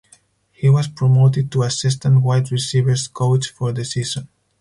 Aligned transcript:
He 0.51 0.67
was 0.67 0.87
promoted 0.87 1.51
to 1.51 1.61
assistant 1.61 2.23
wide 2.23 2.51
receivers 2.51 3.07
coach 3.07 3.51
for 3.51 3.71
the 3.71 3.85
season. 3.85 4.29